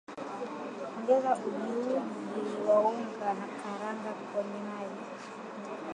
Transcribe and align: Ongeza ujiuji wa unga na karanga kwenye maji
Ongeza 0.97 1.33
ujiuji 1.47 1.93
wa 2.67 2.75
unga 2.79 3.29
na 3.39 3.47
karanga 3.63 4.11
kwenye 4.33 4.59
maji 4.63 5.13